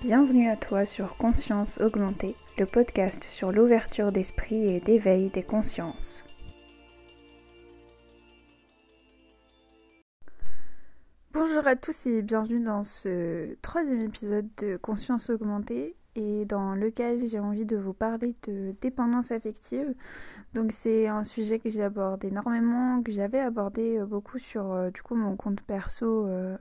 [0.00, 6.24] Bienvenue à toi sur Conscience Augmentée, le podcast sur l'ouverture d'esprit et d'éveil des consciences.
[11.34, 17.26] Bonjour à tous et bienvenue dans ce troisième épisode de Conscience Augmentée et dans lequel
[17.26, 19.94] j'ai envie de vous parler de dépendance affective.
[20.54, 24.90] Donc c'est un sujet que j'ai abordé énormément, que j'avais abordé euh, beaucoup sur euh,
[24.90, 26.56] du coup mon compte perso euh,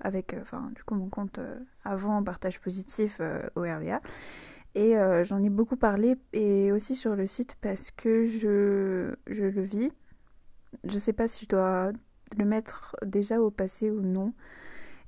[0.00, 1.38] avec enfin du coup mon compte
[1.84, 3.20] avant partage positif
[3.54, 4.00] au RVA.
[4.74, 4.94] Et
[5.24, 9.90] j'en ai beaucoup parlé et aussi sur le site parce que je, je le vis.
[10.84, 11.92] Je sais pas si je dois
[12.36, 14.34] le mettre déjà au passé ou non.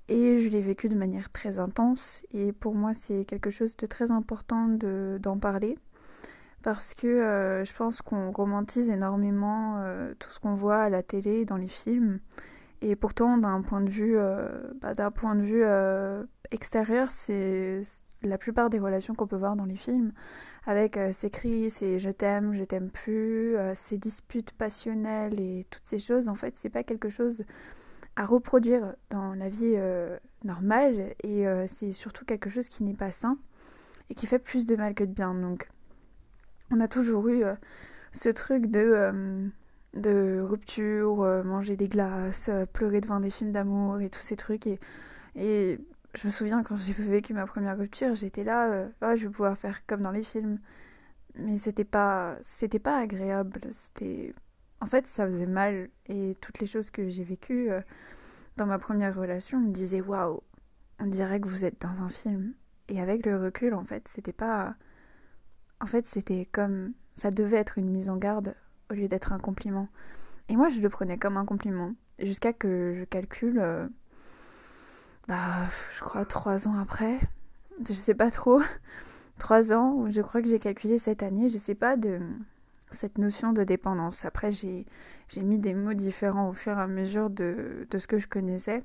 [0.09, 2.23] Et je l'ai vécu de manière très intense.
[2.33, 5.79] Et pour moi c'est quelque chose de très important d'en parler.
[6.63, 11.03] Parce que euh, je pense qu'on romantise énormément euh, tout ce qu'on voit à la
[11.03, 12.21] télé dans les films.
[12.81, 14.49] Et pourtant d'un point de vue euh,
[14.81, 15.65] bah, d'un point de vue
[16.51, 17.83] extérieur c'est
[18.23, 20.13] la plupart des relations qu'on peut voir dans les films.
[20.67, 25.99] Avec ces cris, ces je t'aime, je t'aime plus, ces disputes passionnelles et toutes ces
[25.99, 27.45] choses en fait c'est pas quelque chose
[28.19, 32.97] à reproduire dans la vie euh, normale et euh, c'est surtout quelque chose qui n'est
[32.97, 33.39] pas sain
[34.11, 35.35] et qui fait plus de mal que de bien.
[35.35, 35.69] Donc
[36.73, 37.55] on a toujours eu euh,
[38.11, 39.53] ce truc de,
[39.95, 44.67] de rupture, manger des glaces, pleurer devant des films d'amour et tous ces trucs.
[44.67, 44.81] Et,
[45.37, 45.79] et
[46.15, 49.57] je me souviens quand j'ai vécu ma première rupture, j'étais là, oh, je vais pouvoir
[49.57, 50.59] faire comme dans les films.
[51.37, 54.35] Mais c'était pas, c'était pas agréable, c'était
[54.81, 57.81] en fait, ça faisait mal et toutes les choses que j'ai vécues euh,
[58.57, 60.43] dans ma première relation me disaient waouh,
[61.01, 62.55] on dirait que vous êtes dans un film.
[62.89, 64.77] Et avec le recul, en fait, c'était pas.
[65.81, 66.93] En fait, c'était comme.
[67.15, 68.55] Ça devait être une mise en garde
[68.91, 69.89] au lieu d'être un compliment.
[70.49, 71.93] Et moi, je le prenais comme un compliment.
[72.19, 73.59] Jusqu'à que je calcule.
[73.61, 73.87] Euh,
[75.29, 77.19] bah, je crois trois ans après.
[77.87, 78.61] Je sais pas trop.
[79.39, 82.19] Trois ans, je crois que j'ai calculé cette année, je sais pas, de
[82.91, 84.25] cette notion de dépendance.
[84.25, 84.87] Après, j'ai
[85.37, 88.85] mis des mots différents au fur et à mesure de, de ce que je connaissais.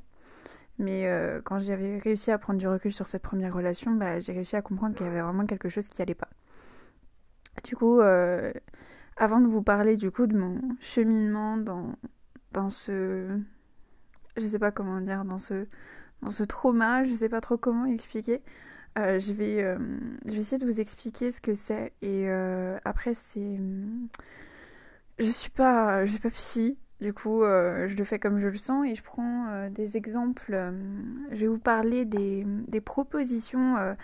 [0.79, 4.33] Mais euh, quand j'avais réussi à prendre du recul sur cette première relation, bah, j'ai
[4.33, 6.29] réussi à comprendre qu'il y avait vraiment quelque chose qui allait pas.
[7.63, 8.51] Du coup, euh,
[9.16, 11.94] avant de vous parler du coup de mon cheminement dans,
[12.51, 13.39] dans ce...
[14.35, 15.67] Je sais pas comment dire, dans ce,
[16.23, 18.41] dans ce trauma, je sais pas trop comment expliquer.
[18.97, 19.77] Euh, je, vais, euh,
[20.25, 21.93] je vais essayer de vous expliquer ce que c'est.
[22.01, 23.59] Et euh, après, c'est.
[25.19, 26.77] Je suis pas, je suis pas psy.
[27.01, 30.57] Du coup, je le fais comme je le sens et je prends des exemples.
[31.31, 32.45] je vais vous parler des,
[32.79, 33.75] propositions.
[33.75, 33.95] en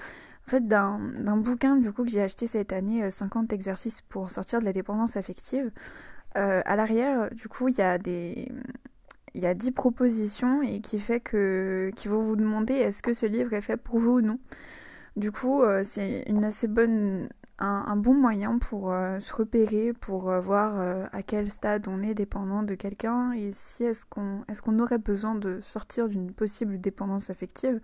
[0.45, 1.00] fait, d'un
[1.38, 5.16] bouquin du coup que j'ai acheté cette année, 50 exercices pour sortir de la dépendance
[5.16, 5.71] affective.
[6.35, 8.51] à l'arrière, du coup, il y a des
[9.33, 13.13] il y a 10 propositions et qui fait que qui vont vous demander est-ce que
[13.13, 14.39] ce livre est fait pour vous ou non.
[15.16, 17.30] Du coup, euh, c'est une assez bonne
[17.62, 22.14] un, bon moyen pour euh, se repérer, pour euh, voir à quel stade on est
[22.14, 27.30] dépendant de quelqu'un et si est-ce qu'on qu'on aurait besoin de sortir d'une possible dépendance
[27.30, 27.81] affective.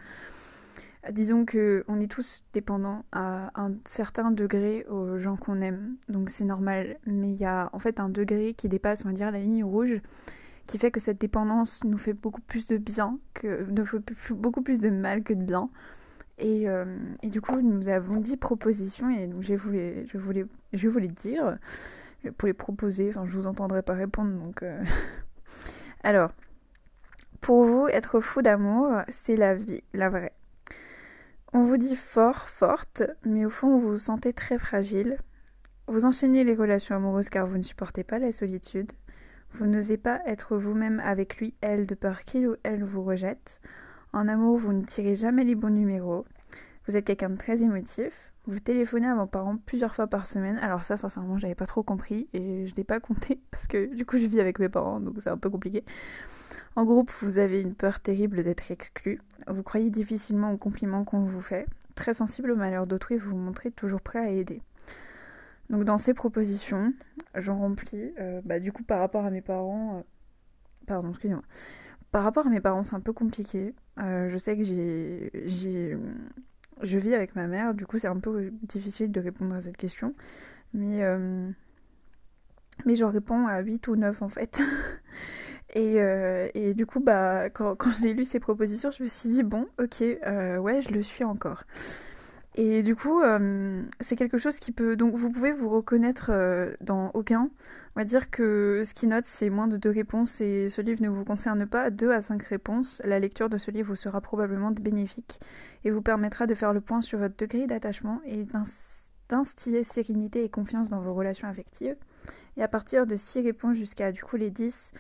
[1.12, 6.30] Disons que on est tous dépendants à un certain degré aux gens qu'on aime, donc
[6.32, 6.98] c'est normal.
[7.06, 9.64] Mais il y a en fait un degré qui dépasse, on va dire, la ligne
[9.64, 10.02] rouge
[10.68, 14.00] qui fait que cette dépendance nous fait beaucoup plus de bien que nous fait
[14.34, 15.70] beaucoup plus de mal que de bien.
[16.38, 16.86] Et, euh,
[17.22, 21.08] et du coup, nous avons 10 propositions et donc je voulais, je voulais, je voulais
[21.08, 21.58] dire
[22.32, 23.10] pour les proposer.
[23.10, 24.64] Enfin, je vous entendrai pas répondre donc.
[24.64, 24.84] Euh.
[26.04, 26.32] Alors,
[27.42, 30.34] pour vous, être fou d'amour, c'est la vie, la vraie.
[31.54, 35.18] On vous dit fort, forte, mais au fond, vous vous sentez très fragile.
[35.88, 38.92] Vous enchaînez les relations amoureuses car vous ne supportez pas la solitude.
[39.54, 43.62] Vous n'osez pas être vous-même avec lui, elle, de peur qu'il ou elle vous rejette.
[44.16, 46.26] En amour, vous ne tirez jamais les bons numéros.
[46.88, 48.32] Vous êtes quelqu'un de très émotif.
[48.46, 50.58] Vous téléphonez à vos parents plusieurs fois par semaine.
[50.60, 54.06] Alors ça, sincèrement, j'avais pas trop compris et je n'ai pas compté parce que du
[54.06, 55.84] coup, je vis avec mes parents, donc c'est un peu compliqué.
[56.78, 59.20] En groupe, vous avez une peur terrible d'être exclu.
[59.48, 61.66] Vous croyez difficilement aux compliments qu'on vous fait.
[61.96, 64.62] Très sensible au malheur d'autrui, vous vous montrez toujours prêt à aider.
[65.70, 66.94] Donc dans ces propositions,
[67.36, 68.14] j'en remplis.
[68.22, 69.98] Euh, bah, du coup, par rapport à mes parents...
[69.98, 70.02] Euh,
[70.88, 71.44] pardon, excusez-moi.
[72.14, 73.76] Par rapport à mes parents, c'est un peu compliqué.
[74.00, 75.98] Euh, je sais que j'ai...
[76.82, 79.78] Je vis avec ma mère, du coup c'est un peu difficile de répondre à cette
[79.78, 80.14] question.
[80.74, 81.02] Mais...
[82.86, 84.60] Mais j'en réponds à 8 ou 9 en fait.
[85.74, 85.96] et,
[86.54, 89.66] et, du coup, bah, quand, quand j'ai lu ces propositions, je me suis dit, bon,
[89.80, 91.64] ok, ouais, je le suis encore.
[92.58, 94.96] Et du coup, euh, c'est quelque chose qui peut.
[94.96, 97.50] Donc, vous pouvez vous reconnaître euh, dans aucun.
[97.96, 101.02] On va dire que ce qui note, c'est moins de deux réponses et ce livre
[101.02, 101.90] ne vous concerne pas.
[101.90, 103.02] Deux à cinq réponses.
[103.04, 105.40] La lecture de ce livre vous sera probablement bénéfique
[105.84, 108.46] et vous permettra de faire le point sur votre degré d'attachement et
[109.30, 111.98] d'instiller sérénité et confiance dans vos relations affectives.
[112.58, 114.94] Et à partir de six réponses jusqu'à du coup les 10,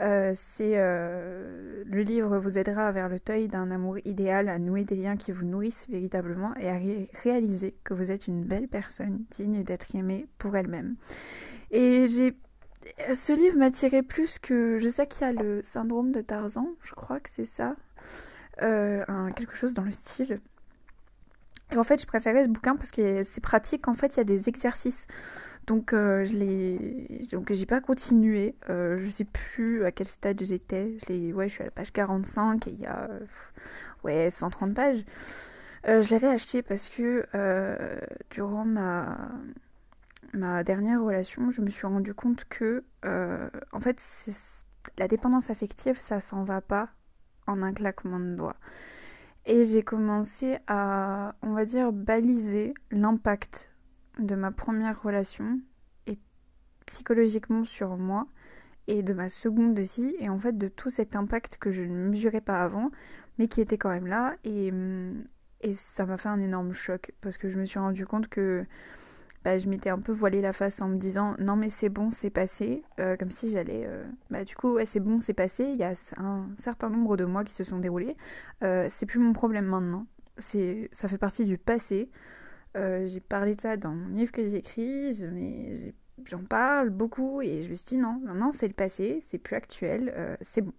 [0.00, 4.84] euh, c'est euh, le livre vous aidera vers le teuil d'un amour idéal, à nouer
[4.84, 6.78] des liens qui vous nourrissent véritablement et à
[7.22, 10.96] réaliser que vous êtes une belle personne digne d'être aimée pour elle-même.
[11.70, 12.36] Et j'ai
[13.14, 16.68] ce livre m'a tiré plus que je sais qu'il y a le syndrome de Tarzan,
[16.82, 17.76] je crois que c'est ça,
[18.62, 19.04] euh,
[19.36, 20.38] quelque chose dans le style.
[21.76, 23.88] En fait, je préférais ce bouquin parce que c'est pratique.
[23.88, 25.06] En fait, il y a des exercices
[25.66, 28.54] donc euh, je l'ai donc j'ai pas continué.
[28.68, 30.98] Euh, je sais plus à quel stade j'étais.
[31.08, 33.08] Je ouais, je suis à la page 45 et il y a
[34.04, 35.04] ouais 130 pages.
[35.88, 37.26] Euh, je l'avais acheté parce que
[38.30, 39.18] durant ma
[40.34, 44.02] ma dernière relation, je me suis rendu compte que en fait
[44.98, 46.90] la dépendance affective, ça s'en va pas
[47.46, 48.56] en un claquement de doigts.
[49.46, 53.70] Et j'ai commencé à, on va dire, baliser l'impact
[54.18, 55.60] de ma première relation
[56.06, 56.18] et
[56.86, 58.26] psychologiquement sur moi
[58.86, 62.08] et de ma seconde aussi et en fait de tout cet impact que je ne
[62.08, 62.90] mesurais pas avant
[63.38, 64.70] mais qui était quand même là et,
[65.62, 68.66] et ça m'a fait un énorme choc parce que je me suis rendu compte que
[69.44, 72.10] bah, je m'étais un peu voilé la face en me disant non mais c'est bon
[72.10, 72.82] c'est passé.
[72.98, 75.64] Euh, comme si j'allais euh, bah du coup ouais c'est bon c'est passé.
[75.64, 78.16] Il y a un certain nombre de mois qui se sont déroulés.
[78.62, 80.06] Euh, c'est plus mon problème maintenant.
[80.38, 82.10] C'est ça fait partie du passé.
[82.74, 85.12] J'ai parlé de ça dans mon livre que j'ai écrit,
[86.24, 89.54] j'en parle beaucoup et je me suis dit non, non, c'est le passé, c'est plus
[89.54, 90.72] actuel, c'est bon.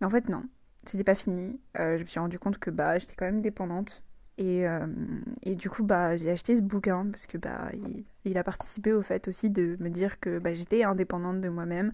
[0.00, 0.42] Mais en fait non,
[0.84, 1.60] c'était pas fini.
[1.76, 4.02] Je me suis rendu compte que bah j'étais quand même dépendante
[4.40, 4.64] et,
[5.42, 7.70] et du coup bah j'ai acheté ce bouquin parce que bah
[8.24, 11.92] il, a participé au fait aussi de me dire que bah, j'étais indépendante de moi-même,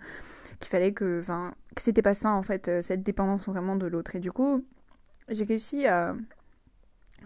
[0.60, 4.14] qu'il fallait que enfin que c'était pas ça en fait cette dépendance vraiment de l'autre
[4.14, 4.64] et du coup
[5.28, 6.14] j'ai réussi à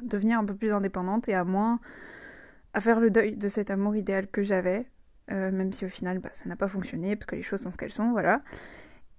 [0.03, 1.81] devenir un peu plus indépendante et à moins
[2.73, 4.87] à faire le deuil de cet amour idéal que j'avais,
[5.31, 7.71] euh, même si au final bah, ça n'a pas fonctionné parce que les choses sont
[7.71, 8.43] ce qu'elles sont, voilà.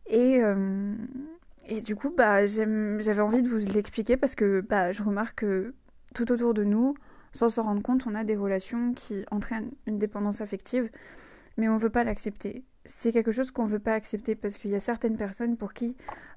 [0.07, 0.93] Et, euh,
[1.67, 5.73] et du coup, bah, j'avais envie de vous l'expliquer parce que bah, je remarque que
[6.13, 6.95] tout autour de nous,
[7.33, 10.89] sans s'en rendre compte, on a des relations qui entraînent une dépendance affective,
[11.57, 12.63] mais on ne veut pas l'accepter.
[12.85, 15.73] C'est quelque chose qu'on ne veut pas accepter parce qu'il y a certaines personnes pour
[15.73, 15.95] qui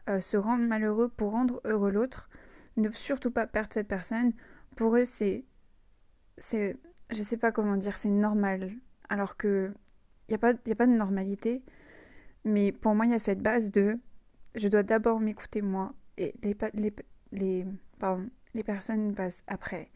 [0.08, 2.28] euh, se rendre malheureux pour rendre heureux l'autre,
[2.76, 4.32] ne surtout pas perdre cette personne.
[4.76, 5.44] Pour eux, c'est.
[6.38, 6.76] c'est
[7.10, 8.72] je sais pas comment dire, c'est normal.
[9.08, 9.72] Alors que.
[10.28, 11.62] Il n'y a, pas, a pas de normalité.
[12.44, 13.98] Mais pour moi, il y a cette base de.
[14.54, 15.92] Je dois d'abord m'écouter moi.
[16.16, 16.94] Et les, les,
[17.32, 17.66] les,
[17.98, 19.90] pardon, les personnes passent après.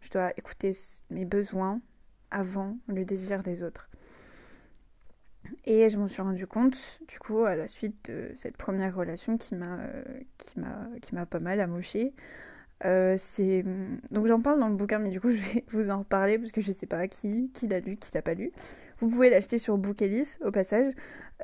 [0.00, 0.72] Je dois écouter
[1.10, 1.80] mes besoins
[2.30, 3.88] avant le désir des autres.
[5.64, 9.36] Et je m'en suis rendu compte, du coup, à la suite de cette première relation
[9.36, 9.78] qui m'a
[10.38, 12.12] qui m'a qui m'a pas mal amoché.
[12.86, 13.64] Euh, c'est
[14.10, 16.52] donc j'en parle dans le bouquin, mais du coup je vais vous en reparler parce
[16.52, 18.52] que je sais pas qui qui l'a lu, qui l'a pas lu.
[18.98, 20.92] Vous pouvez l'acheter sur Bookelis au passage.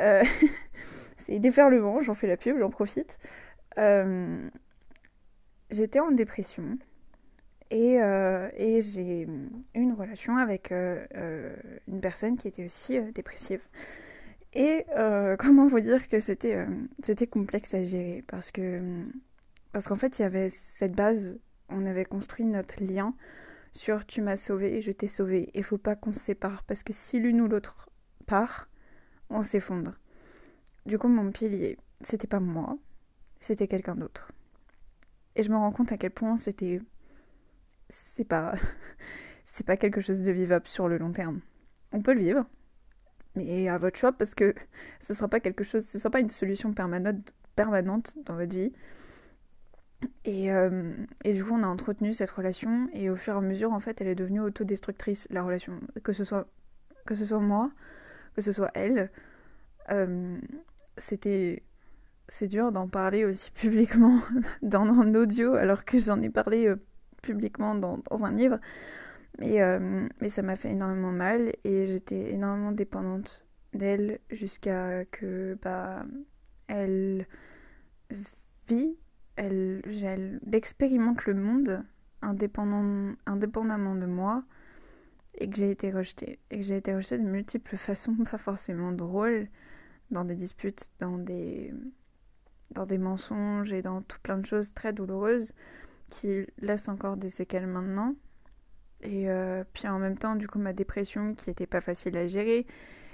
[0.01, 0.23] Euh,
[1.19, 3.19] c'est déferlement, j'en fais la pub, j'en profite.
[5.73, 6.79] Euh, j'étais en dépression
[7.71, 9.29] et, et j'ai eu
[9.75, 13.61] une relation avec une personne qui était aussi dépressive.
[14.57, 16.67] Et euh, comment vous dire que c'était euh,
[17.03, 18.81] c'était complexe à gérer parce que
[19.73, 21.39] parce qu'en fait il y avait cette base,
[21.69, 23.15] on avait construit notre lien
[23.75, 25.51] sur tu m'as sauvé, je t'ai sauvé.
[25.55, 27.91] Il faut pas qu'on se sépare parce que si l'une ou l'autre
[28.27, 28.71] part,
[29.29, 29.99] on s'effondre.
[30.87, 32.79] Du coup mon pilier, c'était pas moi,
[33.41, 34.33] c'était quelqu'un d'autre.
[35.37, 36.81] Et je me rends compte à quel point c'était
[37.89, 38.55] c'est pas
[39.45, 41.41] c'est pas quelque chose de vivable sur le long terme.
[41.93, 42.47] On peut le vivre,
[43.37, 44.55] mais à votre choix parce que
[45.01, 48.73] ce sera pas quelque chose, ce sera pas une solution permanente, permanente dans votre vie.
[50.25, 50.93] Et, euh,
[51.25, 53.81] et, du coup, on a entretenu cette relation et au fur et à mesure, en
[53.81, 55.81] fait, elle est devenue autodestructrice, la relation.
[56.05, 56.47] Que ce soit,
[57.07, 57.71] que ce soit moi,
[58.35, 59.11] que ce soit elle.
[59.91, 60.39] Euh,
[60.99, 61.63] c'était.
[62.29, 64.21] C'est dur d'en parler aussi publiquement
[64.63, 66.77] dans un audio alors que j'en ai parlé euh,
[67.23, 68.59] publiquement dans, un livre.
[69.39, 75.59] Mais, euh, mais ça m'a fait énormément mal et j'étais énormément dépendante d'elle jusqu'à que
[75.63, 76.07] bah,
[76.69, 77.27] elle
[78.69, 78.97] vit,
[79.37, 81.85] elle, elle, expérimente le monde
[82.23, 84.43] indépendant, indépendamment de moi
[85.39, 86.39] et que j'ai été rejetée.
[86.51, 89.49] Et que j'ai été rejetée de multiples façons, pas forcément drôles,
[90.11, 91.75] dans des disputes, dans des,
[92.71, 95.53] dans des mensonges et dans tout plein de choses très douloureuses
[96.11, 98.15] qui laissent encore des séquelles maintenant
[99.03, 102.27] Et euh, puis en même temps, du coup, ma dépression qui était pas facile à
[102.27, 102.67] gérer,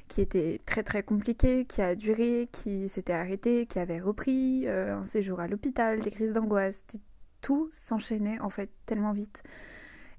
[0.08, 4.96] qui était très très compliquée, qui a duré, qui s'était arrêtée, qui avait repris, euh,
[4.96, 6.84] un séjour à l'hôpital, des crises d'angoisse,
[7.40, 9.42] tout s'enchaînait en fait tellement vite.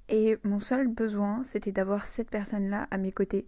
[0.08, 3.46] Et mon seul besoin, c'était d'avoir cette personne-là à mes côtés.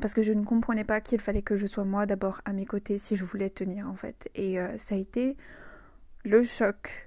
[0.00, 2.66] Parce que je ne comprenais pas qu'il fallait que je sois moi d'abord à mes
[2.66, 4.28] côtés si je voulais tenir en fait.
[4.34, 5.36] Et euh, ça a été
[6.24, 7.04] le choc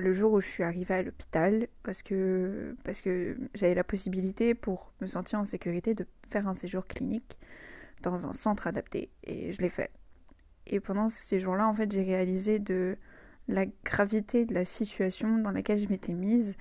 [0.00, 4.54] le jour où je suis arrivée à l'hôpital parce que, parce que j'avais la possibilité
[4.54, 7.38] pour me sentir en sécurité de faire un séjour clinique
[8.02, 9.90] dans un centre adapté et je l'ai fait.
[10.66, 12.96] Et pendant ces jours-là, en fait, j'ai réalisé de
[13.48, 16.56] la gravité de la situation dans laquelle je m'étais mise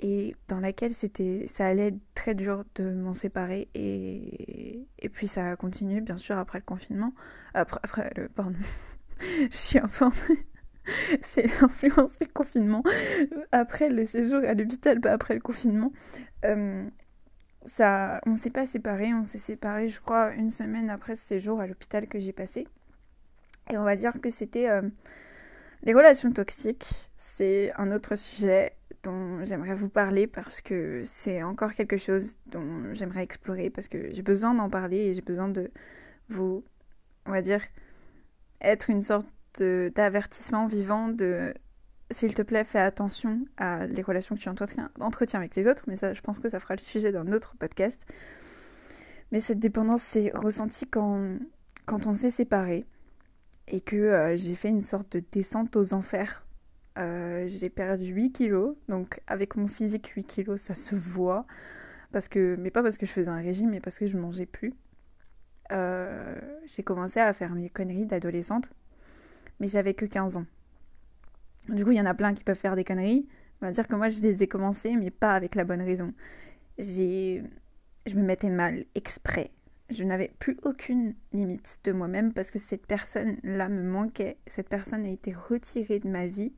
[0.00, 5.28] et dans laquelle c'était ça allait être très dur de m'en séparer et, et puis
[5.28, 7.12] ça a continué bien sûr après le confinement
[7.54, 8.58] après, le pardon
[9.20, 10.06] je suis un peu
[11.20, 12.82] c'est l'influence du confinement.
[13.52, 15.92] Après le séjour à l'hôpital, pas après le confinement.
[16.44, 16.88] Euh,
[17.64, 21.60] ça, on s'est pas séparés, on s'est séparés, je crois, une semaine après ce séjour
[21.60, 22.66] à l'hôpital que j'ai passé.
[23.70, 24.82] Et on va dire que c'était euh,
[25.82, 26.88] les relations toxiques.
[27.16, 32.92] C'est un autre sujet dont j'aimerais vous parler parce que c'est encore quelque chose dont
[32.92, 35.70] j'aimerais explorer parce que j'ai besoin d'en parler et j'ai besoin de
[36.28, 36.64] vous,
[37.26, 37.62] on va dire,
[38.60, 39.26] être une sorte
[39.58, 41.54] d'avertissement vivant de
[42.10, 44.90] s'il te plaît, fais attention à les relations que tu entretiens,
[45.38, 48.04] avec les autres, mais ça, je pense que ça fera le sujet d'un autre podcast.
[49.30, 51.38] Mais cette dépendance s'est ressentie quand,
[51.88, 52.86] on s'est séparés
[53.68, 56.44] et que euh, j'ai fait une sorte de descente aux enfers.
[57.00, 61.46] Euh, j'ai perdu 8 kilos, donc avec mon physique, 8 kilos, ça se voit.
[62.12, 64.46] Parce que, mais pas parce que je faisais un régime, mais parce que je mangeais
[64.46, 64.74] plus.
[65.72, 68.70] Euh, j'ai commencé à faire mes conneries d'adolescente
[69.60, 70.46] mais j'avais que 15 ans.
[71.68, 73.28] Du coup, il y en a plein qui peuvent faire des conneries.
[73.60, 76.12] On va dire que moi, je les ai commencées, mais pas avec la bonne raison.
[76.78, 77.44] J'ai...
[78.06, 79.50] Je me mettais mal, exprès.
[79.90, 84.38] Je n'avais plus aucune limite de moi-même parce que cette personne-là me manquait.
[84.46, 86.52] Cette personne a été retirée de ma vie.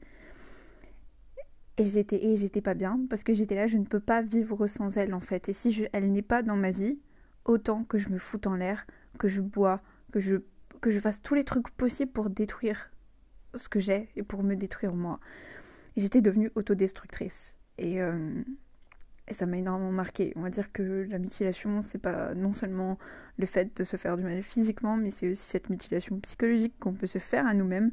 [1.79, 4.67] Et j'étais, et j'étais pas bien parce que j'étais là, je ne peux pas vivre
[4.67, 5.49] sans elle en fait.
[5.49, 6.99] Et si elle n'est pas dans ma vie,
[7.45, 8.87] autant que je me foute en l'air,
[9.19, 9.81] que je bois,
[10.13, 10.37] que je,
[10.81, 12.91] que je fasse tous les trucs possibles pour détruire
[13.55, 15.19] ce que j'ai et pour me détruire moi.
[15.97, 17.57] Et j'étais devenue autodestructrice.
[17.79, 18.43] Et, euh,
[19.29, 20.33] et ça m'a énormément marqué.
[20.37, 22.99] On va dire que la mutilation, c'est pas non seulement
[23.39, 26.93] le fait de se faire du mal physiquement, mais c'est aussi cette mutilation psychologique qu'on
[26.93, 27.93] peut se faire à nous-mêmes,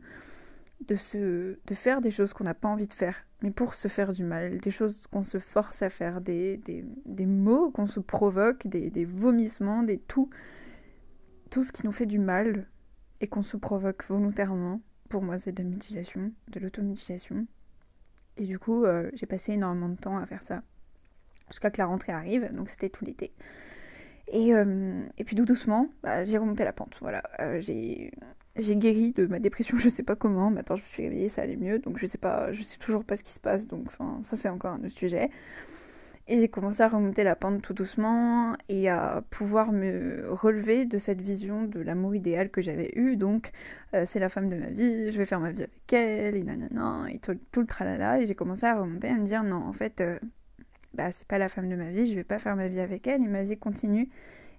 [0.87, 3.87] de, se, de faire des choses qu'on n'a pas envie de faire, mais pour se
[3.87, 7.87] faire du mal, des choses qu'on se force à faire, des, des, des mots qu'on
[7.87, 10.29] se provoque, des, vomissements, des tout,
[11.49, 12.67] tout ce qui nous fait du mal
[13.21, 17.47] et qu'on se provoque volontairement pour moi, c'est de la mutilation, de l'automutilation.
[18.37, 20.61] Et du coup, euh, j'ai passé énormément de temps à faire ça.
[21.49, 23.33] Jusqu'à que la rentrée arrive, donc c'était tout l'été.
[24.31, 26.95] Et, euh, et, puis tout doucement, bah, j'ai remonté la pente.
[27.01, 27.59] Voilà, euh,
[28.59, 30.49] j'ai guéri de ma dépression, je sais pas comment.
[30.51, 31.79] Maintenant, je me suis réveillée, ça allait mieux.
[31.79, 33.67] Donc je sais pas, je sais toujours pas ce qui se passe.
[33.67, 35.29] Donc enfin, ça c'est encore un autre sujet.
[36.31, 40.99] Et j'ai commencé à remonter la pente tout doucement et à pouvoir me relever de
[40.99, 43.17] cette vision de l'amour idéal que j'avais eu.
[43.17, 43.49] Donc,
[43.95, 46.43] euh, c'est la femme de ma vie, je vais faire ma vie avec elle, et
[46.43, 48.21] nanana, et tout, le tralala.
[48.21, 50.19] Et j'ai commencé à remonter, à me dire non, en fait, euh,
[50.93, 53.07] bah, c'est pas la femme de ma vie, je vais pas faire ma vie avec
[53.07, 54.07] elle, et ma vie continue,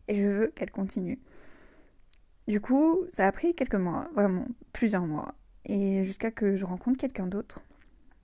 [0.08, 1.20] et je veux qu'elle continue.
[2.48, 5.34] Du coup, ça a pris quelques mois, vraiment, plusieurs mois,
[5.66, 7.60] et jusqu'à que je rencontre quelqu'un d'autre.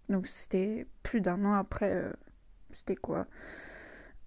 [0.08, 1.90] Donc, c'était plus d'un an après.
[1.92, 2.12] Euh,
[2.72, 3.26] c'était quoi?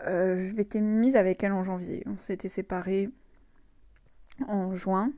[0.04, 2.04] Euh, Je m'étais mise avec elle en janvier.
[2.08, 3.10] On s'était séparés
[4.48, 5.12] en juin.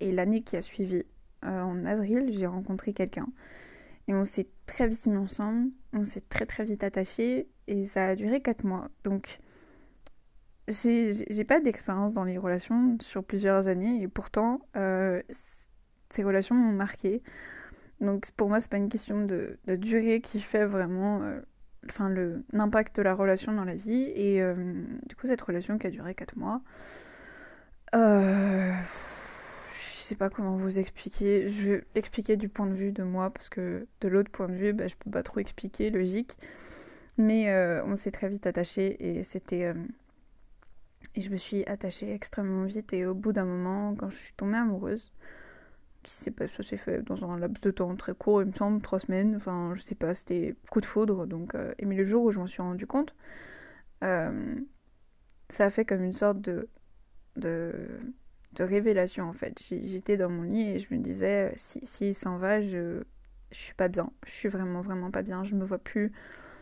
[0.00, 1.04] Et l'année qui a suivi,
[1.44, 3.28] euh, en avril, j'ai rencontré quelqu'un.
[4.08, 5.70] Et on s'est très vite mis ensemble.
[5.92, 7.48] On s'est très très vite attachés.
[7.66, 8.88] Et ça a duré 4 mois.
[9.04, 9.40] Donc,
[10.68, 14.02] j'ai pas d'expérience dans les relations sur plusieurs années.
[14.02, 15.22] Et pourtant, euh,
[16.10, 17.22] ces relations m'ont marqué.
[18.00, 21.20] Donc pour moi, c'est pas une question de, durée qui fait vraiment
[21.88, 22.12] enfin
[22.52, 24.54] l'impact de la relation dans la vie et euh,
[25.06, 26.60] du coup cette relation qui a duré 4 mois
[27.94, 28.72] euh,
[29.72, 33.30] je sais pas comment vous expliquer je vais expliquer du point de vue de moi
[33.30, 36.36] parce que de l'autre point de vue bah, je peux pas trop expliquer logique
[37.16, 39.74] mais euh, on s'est très vite attaché et c'était euh,
[41.14, 44.32] et je me suis attachée extrêmement vite et au bout d'un moment quand je suis
[44.34, 45.12] tombée amoureuse
[46.02, 48.80] qui pas, ça s'est fait dans un laps de temps très court, il me semble,
[48.80, 52.04] trois semaines, enfin je sais pas, c'était coup de foudre, donc, euh, et mais le
[52.04, 53.14] jour où je m'en suis rendu compte,
[54.04, 54.54] euh,
[55.48, 56.68] ça a fait comme une sorte de,
[57.36, 57.72] de,
[58.54, 59.60] de révélation en fait.
[59.60, 63.02] J'étais dans mon lit et je me disais, si, si s'en va, je,
[63.50, 66.12] je suis pas bien, je suis vraiment, vraiment pas bien, je me vois plus,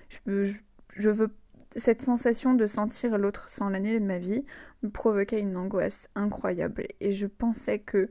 [0.08, 0.58] je, je,
[0.96, 1.30] je veux
[1.76, 4.44] cette sensation de sentir l'autre sans l'année de ma vie
[4.82, 8.10] me provoquait une angoisse incroyable et je pensais que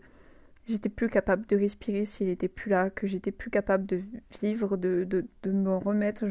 [0.68, 4.02] j'étais plus capable de respirer s'il était plus là, que j'étais plus capable de
[4.42, 6.26] vivre, de, de, de me remettre.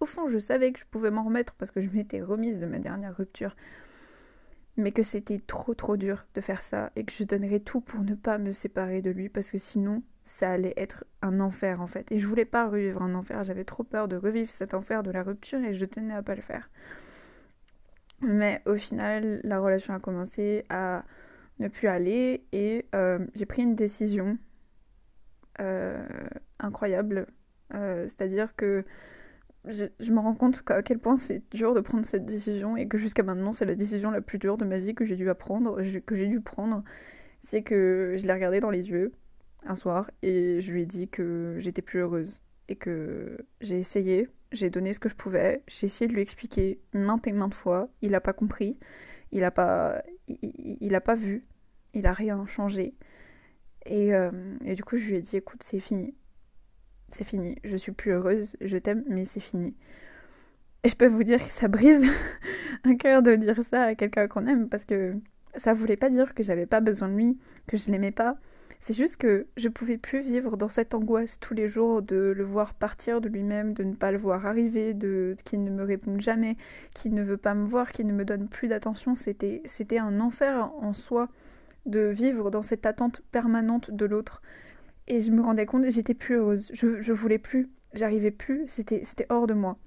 [0.00, 2.66] Au fond, je savais que je pouvais m'en remettre parce que je m'étais remise de
[2.66, 3.56] ma dernière rupture.
[4.76, 8.00] Mais que c'était trop trop dur de faire ça et que je donnerais tout pour
[8.00, 11.86] ne pas me séparer de lui parce que sinon ça allait être un enfer en
[11.86, 12.10] fait.
[12.10, 15.10] Et je voulais pas revivre un enfer, j'avais trop peur de revivre cet enfer de
[15.10, 16.70] la rupture et je tenais à pas le faire.
[18.20, 21.04] Mais au final, la relation a commencé à
[21.58, 24.38] ne plus aller et euh, j'ai pris une décision
[25.60, 26.04] euh,
[26.58, 27.26] incroyable.
[27.74, 28.84] Euh, c'est-à-dire que
[29.66, 32.98] je, me rends compte à quel point c'est dur de prendre cette décision et que
[32.98, 35.80] jusqu'à maintenant c'est la décision la plus dure de ma vie que j'ai dû apprendre,
[36.04, 36.82] que j'ai dû prendre.
[37.40, 39.12] C'est que je l'ai regardé dans les yeux
[39.64, 44.28] un soir et je lui ai dit que j'étais plus heureuse et que j'ai essayé,
[44.52, 47.88] j'ai donné ce que je pouvais, j'ai essayé de lui expliquer maintes et maintes fois,
[48.00, 48.78] il n'a pas compris
[49.34, 51.42] il a pas, il, pas vu,
[51.92, 52.94] il a rien changé.
[53.84, 54.30] Et, euh,
[54.64, 56.14] et, du coup, je lui ai dit, écoute, c'est fini.
[57.10, 57.56] C'est fini.
[57.64, 59.74] Je suis plus heureuse, je t'aime, mais c'est fini.
[60.82, 62.04] Et je peux vous dire que ça brise
[62.84, 65.14] un cœur de dire ça à quelqu'un qu'on aime, parce que
[65.56, 68.36] ça voulait pas dire que j'avais pas besoin de lui, que je l'aimais pas.
[68.80, 72.44] C'est juste que je pouvais plus vivre dans cette angoisse tous les jours de le
[72.44, 76.20] voir partir de lui-même, de ne pas le voir arriver, de qu'il ne me réponde
[76.20, 76.58] jamais,
[76.92, 79.14] qu'il ne veut pas me voir, qu'il ne me donne plus d'attention.
[79.16, 81.30] C'était c'était un enfer en soi
[81.86, 84.42] de vivre dans cette attente permanente de l'autre.
[85.06, 86.70] Et je me rendais compte, j'étais plus heureuse.
[86.72, 89.78] Je, voulais plus, j'arrivais plus, c'était c'était hors de moi.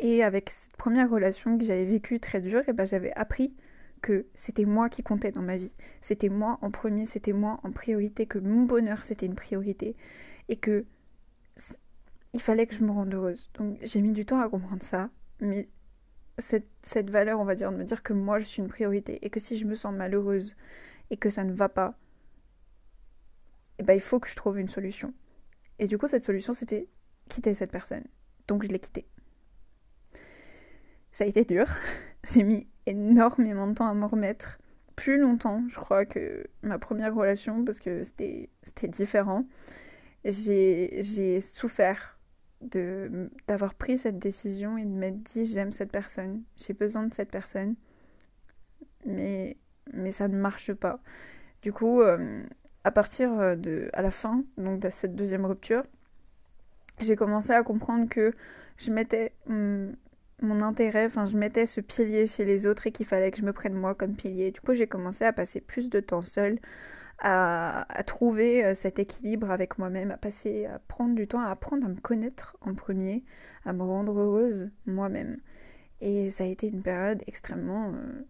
[0.00, 3.54] Et avec cette première relation que j'avais vécue très dure, et eh ben j'avais appris
[4.02, 5.72] que c'était moi qui comptais dans ma vie.
[6.00, 9.96] C'était moi en premier, c'était moi en priorité, que mon bonheur c'était une priorité
[10.48, 10.84] et que
[12.34, 13.50] il fallait que je me rende heureuse.
[13.54, 15.68] Donc j'ai mis du temps à comprendre ça, mais
[16.38, 19.18] cette, cette valeur, on va dire, de me dire que moi je suis une priorité
[19.22, 20.54] et que si je me sens malheureuse
[21.10, 21.96] et que ça ne va pas,
[23.78, 25.12] eh ben, il faut que je trouve une solution.
[25.78, 26.88] Et du coup, cette solution, c'était
[27.28, 28.04] quitter cette personne.
[28.48, 29.06] Donc je l'ai quittée.
[31.10, 31.66] Ça a été dur.
[32.24, 34.58] J'ai mis énormément de temps à m'en remettre.
[34.96, 38.48] Plus longtemps, je crois, que ma première relation, parce que c'était
[38.88, 39.44] différent.
[40.24, 42.18] J'ai souffert
[42.60, 47.30] d'avoir pris cette décision et de m'être dit j'aime cette personne, j'ai besoin de cette
[47.30, 47.76] personne,
[49.04, 49.58] mais,
[49.92, 51.00] mais ça ne marche pas.
[51.62, 52.42] Du coup, euh,
[52.86, 55.82] à partir de à la fin donc de cette deuxième rupture,
[57.00, 58.32] j'ai commencé à comprendre que
[58.78, 63.32] je mettais mon intérêt, enfin je mettais ce pilier chez les autres et qu'il fallait
[63.32, 64.52] que je me prenne moi comme pilier.
[64.52, 66.60] Du coup j'ai commencé à passer plus de temps seule,
[67.18, 71.86] à, trouver euh, cet équilibre avec moi-même, à passer, à prendre du temps, à apprendre
[71.86, 73.24] à me connaître en premier,
[73.64, 75.38] à me rendre heureuse moi-même.
[76.00, 78.22] Et ça a été une période extrêmement euh,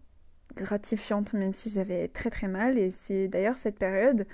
[0.57, 2.77] gratifiante, même si j'avais très très mal.
[2.77, 4.25] Et c'est d'ailleurs cette période,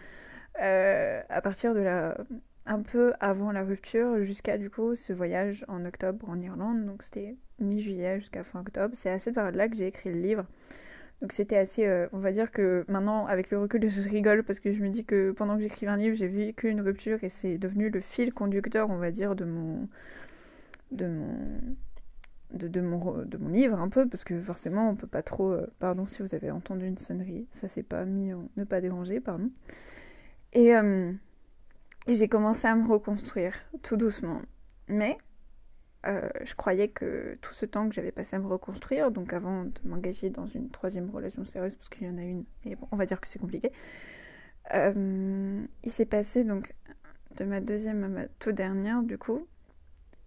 [0.61, 2.17] euh, à partir de la
[2.65, 6.85] un peu avant la rupture jusqu'à du coup ce voyage en octobre en Irlande.
[6.85, 8.95] Donc c'était mi-juillet jusqu'à fin octobre.
[8.95, 10.45] C'est à cette période-là que j'ai écrit le livre.
[11.21, 14.59] Donc c'était assez, euh, on va dire que maintenant avec le recul je rigole parce
[14.59, 17.29] que je me dis que pendant que j'écrivais un livre j'ai vécu une rupture et
[17.29, 19.87] c'est devenu le fil conducteur on va dire de mon
[20.91, 21.37] de mon
[22.53, 26.21] de, mon, livre un peu parce que forcément on peut pas trop euh, pardon si
[26.21, 29.49] vous avez entendu une sonnerie ça s'est pas mis en ne pas déranger pardon
[30.53, 31.11] et euh,
[32.07, 34.41] et j'ai commencé à me reconstruire tout doucement.
[34.87, 35.17] Mais
[36.05, 39.63] euh, je croyais que tout ce temps que j'avais passé à me reconstruire, donc avant
[39.63, 42.87] de m'engager dans une troisième relation sérieuse, parce qu'il y en a une, et bon,
[42.91, 43.71] on va dire que c'est compliqué,
[44.73, 46.73] il s'est passé donc
[47.37, 49.47] de ma deuxième à ma toute dernière, du coup,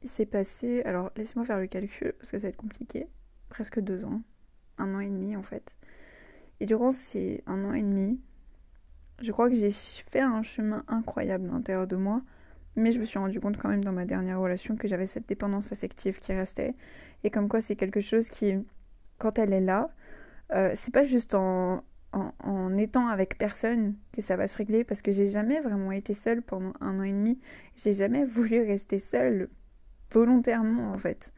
[0.02, 3.08] il s'est passé, alors laissez-moi faire le calcul, parce que ça va être compliqué,
[3.48, 4.22] presque deux ans,
[4.78, 5.76] un an et demi en fait.
[6.60, 8.20] Et durant ces un an et demi,
[9.20, 12.22] je crois que j'ai fait un chemin incroyable à l'intérieur de moi,
[12.76, 15.28] mais je me suis rendu compte quand même dans ma dernière relation que j'avais cette
[15.28, 16.74] dépendance affective qui restait,
[17.24, 18.54] et comme quoi c'est quelque chose qui,
[19.18, 19.90] quand elle est là,
[20.52, 21.82] euh, c'est pas juste en,
[22.12, 25.92] en, en, étant avec personne que ça va se régler, parce que j'ai jamais vraiment
[25.92, 27.38] été seule pendant un an et demi,
[27.76, 29.48] j'ai jamais voulu rester seule
[30.16, 31.32] volontairement en fait.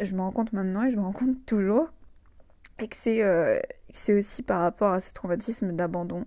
[0.00, 1.92] Je me rends compte maintenant et je me rends compte toujours,
[2.78, 3.60] et que c'est euh,
[4.08, 6.24] aussi par rapport à ce traumatisme d'abandon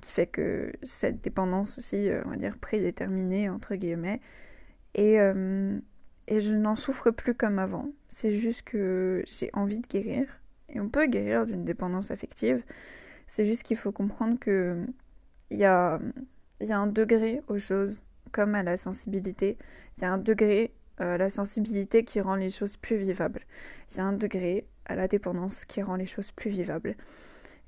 [0.00, 4.20] qui fait que cette dépendance aussi, euh, on va dire, prédéterminée, entre guillemets.
[4.94, 5.78] Et, euh,
[6.28, 7.90] et je n'en souffre plus comme avant.
[8.08, 10.26] C'est juste que j'ai envie de guérir.
[10.68, 12.62] Et on peut guérir d'une dépendance affective.
[13.26, 14.86] C'est juste qu'il faut comprendre que
[15.50, 15.98] il y a,
[16.60, 19.58] y a un degré aux choses, comme à la sensibilité.
[19.96, 23.42] Il y a un degré à la sensibilité qui rend les choses plus vivables.
[23.90, 26.96] Il y a un degré à la dépendance qui rend les choses plus vivables.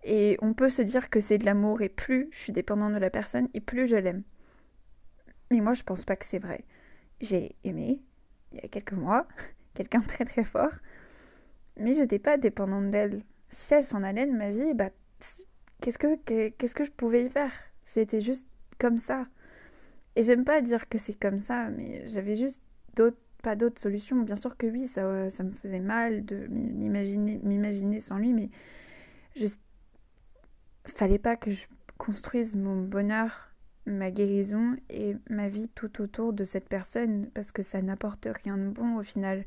[0.02, 2.98] Et on peut se dire que c'est de l'amour et plus je suis dépendante de
[2.98, 4.22] la personne et plus je l'aime.
[5.50, 6.64] Mais moi je pense pas que c'est vrai.
[7.20, 8.00] J'ai aimé
[8.52, 9.28] il y a quelques mois
[9.74, 10.72] quelqu'un très très fort,
[11.76, 13.22] mais j'étais pas dépendante d'elle.
[13.50, 14.90] Si elle s'en allait de ma vie, bah
[15.80, 16.16] qu'est-ce que
[16.48, 17.52] qu'est-ce que je pouvais y faire?
[17.84, 19.26] C'était juste comme ça.
[20.16, 22.62] Et j'aime pas dire que c'est comme ça, mais j'avais juste
[23.42, 24.22] pas d'autres solutions.
[24.22, 28.50] Bien sûr que oui, ça, ça me faisait mal de m'imaginer sans lui, mais
[29.34, 29.60] juste
[30.84, 31.66] fallait pas que je
[31.98, 33.52] construise mon bonheur,
[33.86, 38.56] ma guérison et ma vie tout autour de cette personne parce que ça n'apporte rien
[38.56, 39.44] de bon au final.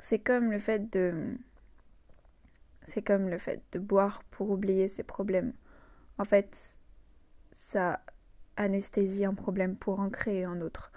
[0.00, 1.36] C'est comme le fait de
[2.86, 5.54] c'est comme le fait de boire pour oublier ses problèmes.
[6.18, 6.76] En fait,
[7.52, 8.00] ça
[8.56, 10.92] anesthésie un problème pour en créer un autre.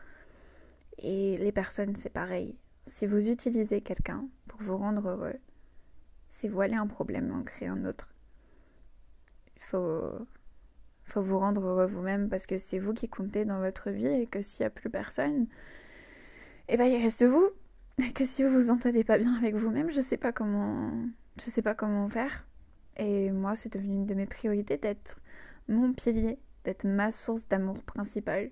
[0.99, 2.55] Et les personnes, c'est pareil.
[2.87, 5.35] Si vous utilisez quelqu'un pour vous rendre heureux,
[6.29, 8.13] c'est voiler un problème, en créer un autre.
[9.57, 10.11] Il faut,
[11.03, 14.27] faut vous rendre heureux vous-même parce que c'est vous qui comptez dans votre vie et
[14.27, 15.47] que s'il n'y a plus personne,
[16.69, 17.49] eh ben il reste vous.
[17.99, 20.91] Et que si vous vous entendez pas bien avec vous-même, je sais pas comment,
[21.39, 22.45] je sais pas comment faire.
[22.97, 25.19] Et moi, c'est devenu une de mes priorités d'être
[25.67, 28.51] mon pilier, d'être ma source d'amour principale.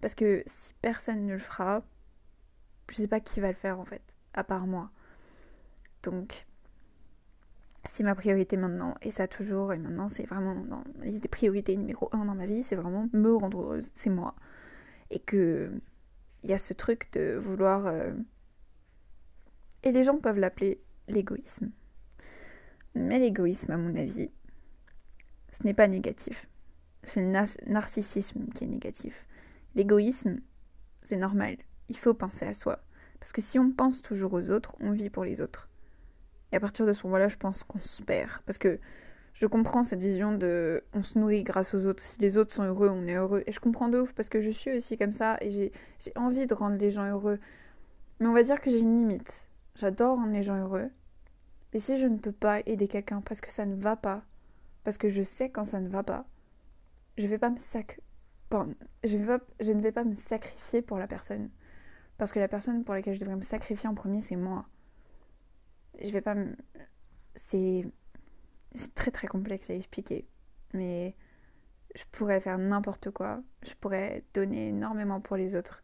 [0.00, 1.82] Parce que si personne ne le fera,
[2.88, 4.02] je sais pas qui va le faire en fait,
[4.34, 4.90] à part moi.
[6.02, 6.46] Donc,
[7.84, 11.28] c'est ma priorité maintenant, et ça toujours, et maintenant c'est vraiment dans la liste des
[11.28, 14.34] priorités numéro un dans ma vie, c'est vraiment me rendre heureuse, c'est moi.
[15.10, 15.70] Et que
[16.42, 17.86] il y a ce truc de vouloir.
[17.86, 18.12] Euh,
[19.82, 21.70] et les gens peuvent l'appeler l'égoïsme.
[22.94, 24.30] Mais l'égoïsme, à mon avis,
[25.52, 26.48] ce n'est pas négatif.
[27.02, 29.26] C'est le narcissisme qui est négatif.
[29.74, 30.40] L'égoïsme,
[31.02, 31.56] c'est normal.
[31.88, 32.80] Il faut penser à soi.
[33.18, 35.68] Parce que si on pense toujours aux autres, on vit pour les autres.
[36.52, 38.30] Et à partir de ce moment-là, je pense qu'on se perd.
[38.46, 38.78] Parce que
[39.34, 42.02] je comprends cette vision de on se nourrit grâce aux autres.
[42.02, 43.42] Si les autres sont heureux, on est heureux.
[43.46, 45.72] Et je comprends de ouf parce que je suis aussi comme ça et j'ai
[46.16, 47.38] envie de rendre les gens heureux.
[48.18, 49.46] Mais on va dire que j'ai une limite.
[49.76, 50.90] J'adore rendre les gens heureux.
[51.72, 54.22] Mais si je ne peux pas aider quelqu'un parce que ça ne va pas,
[54.84, 56.26] parce que je sais quand ça ne va pas,
[57.16, 58.00] je vais pas me sac...
[59.04, 61.50] je, je ne vais pas me sacrifier pour la personne.
[62.18, 64.66] Parce que la personne pour laquelle je devrais me sacrifier en premier, c'est moi.
[66.02, 66.56] Je vais pas me.
[67.34, 67.86] C'est.
[68.74, 70.28] C'est très très complexe à expliquer.
[70.72, 71.16] Mais
[71.94, 73.42] je pourrais faire n'importe quoi.
[73.62, 75.82] Je pourrais donner énormément pour les autres.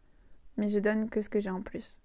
[0.57, 1.99] Mais je donne que ce que j'ai en plus.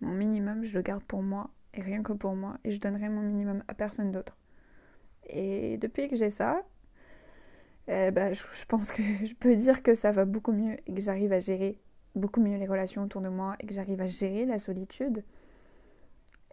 [0.00, 1.50] Mon minimum, je le garde pour moi.
[1.74, 2.58] Et rien que pour moi.
[2.64, 4.36] Et je donnerai mon minimum à personne d'autre.
[5.26, 6.62] Et depuis que j'ai ça,
[7.86, 11.00] ben, je, je pense que je peux dire que ça va beaucoup mieux et que
[11.00, 11.78] j'arrive à gérer
[12.14, 15.24] beaucoup mieux les relations autour de moi et que j'arrive à gérer la solitude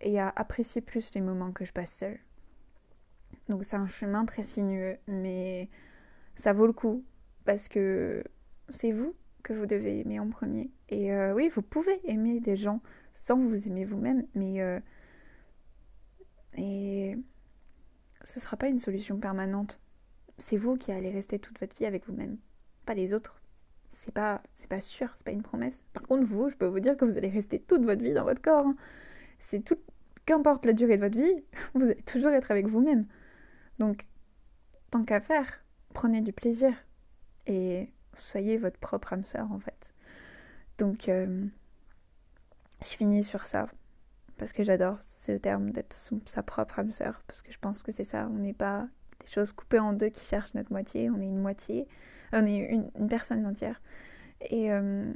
[0.02, 2.20] et à apprécier plus les moments que je passe seule.
[3.48, 5.70] Donc c'est un chemin très sinueux, mais
[6.36, 7.04] ça vaut le coup
[7.46, 8.24] parce que
[8.70, 10.70] c'est vous que vous devez aimer en premier.
[10.90, 12.82] Et euh, oui, vous pouvez aimer des gens
[13.14, 14.80] sans vous aimer vous-même, mais euh,
[16.58, 17.18] et
[18.24, 19.80] ce sera pas une solution permanente.
[20.40, 22.38] C'est vous qui allez rester toute votre vie avec vous-même,
[22.86, 23.40] pas les autres
[24.00, 25.84] c'est pas, c'est pas sûr, c'est pas une promesse.
[25.94, 28.24] Par contre, vous, je peux vous dire que vous allez rester toute votre vie dans
[28.24, 28.66] votre corps.
[28.66, 28.76] Hein.
[29.40, 29.78] C'est tout,
[30.26, 33.06] qu'importe la durée de votre vie, vous allez toujours être avec vous-même.
[33.78, 34.08] Donc,
[34.90, 36.74] tant qu'à faire, prenez du plaisir
[37.46, 39.94] et soyez votre propre âme sœur en fait.
[40.78, 41.46] Donc, euh,
[42.82, 43.68] je finis sur ça
[44.38, 45.94] parce que j'adore ce terme d'être
[46.26, 48.28] sa propre âme sœur parce que je pense que c'est ça.
[48.32, 48.88] On n'est pas
[49.20, 51.88] des choses coupées en deux qui cherchent notre moitié, on est une moitié
[52.34, 53.82] on est une, personne entière.
[54.50, 55.12] Et, euh,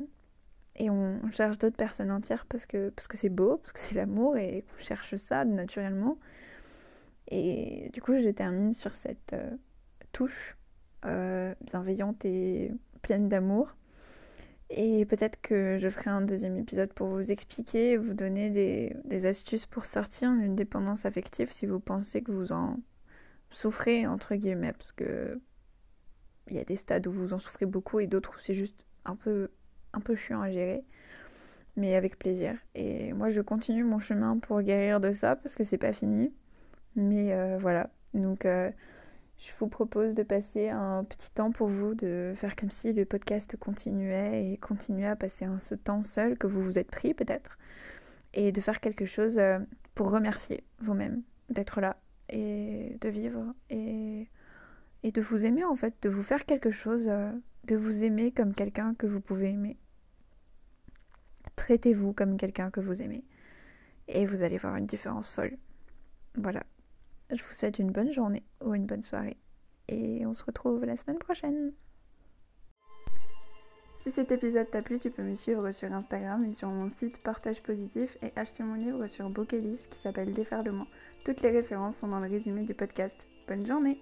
[0.75, 3.95] et on cherche d'autres personnes entières parce que parce que c'est beau, parce que c'est
[3.95, 6.17] l'amour et qu'on cherche ça naturellement.
[7.29, 9.49] Et du coup, je termine sur cette euh,
[10.11, 10.57] touche
[11.05, 13.75] euh, bienveillante et pleine d'amour.
[14.69, 19.25] Et peut-être que je ferai un deuxième épisode pour vous expliquer, vous donner des, des
[19.27, 22.77] astuces pour sortir d'une dépendance affective si vous pensez que vous en
[23.53, 25.39] souffrez, entre guillemets, parce que
[26.49, 28.85] il y a des stades où vous en souffrez beaucoup et d'autres où c'est juste
[29.05, 29.49] un peu,
[29.93, 30.83] un peu chiant à gérer.
[31.75, 32.55] Mais avec plaisir.
[32.75, 36.31] Et moi, je continue mon chemin pour guérir de ça parce que c'est pas fini.
[36.95, 37.89] Mais euh, voilà.
[38.13, 38.69] Donc, euh,
[39.39, 43.05] je vous propose de passer un petit temps pour vous, de faire comme si le
[43.05, 47.13] podcast continuait et continuait à passer un, ce temps seul que vous vous êtes pris
[47.15, 47.57] peut-être.
[48.35, 49.59] Et de faire quelque chose euh,
[49.95, 51.97] pour remercier vous-même d'être là
[52.29, 53.53] et de vivre
[55.03, 57.31] et de vous aimer en fait, de vous faire quelque chose, euh,
[57.65, 59.77] de vous aimer comme quelqu'un que vous pouvez aimer.
[61.55, 63.23] traitez-vous comme quelqu'un que vous aimez.
[64.07, 65.57] Et vous allez voir une différence folle.
[66.35, 66.63] Voilà.
[67.29, 69.37] Je vous souhaite une bonne journée ou une bonne soirée.
[69.87, 71.71] Et on se retrouve la semaine prochaine.
[73.99, 77.21] Si cet épisode t'a plu, tu peux me suivre sur Instagram et sur mon site
[77.23, 80.87] Partage Positif et acheter mon livre sur Bookelis qui s'appelle Déferlement.
[81.23, 83.27] Toutes les références sont dans le résumé du podcast.
[83.47, 83.97] Bonne journée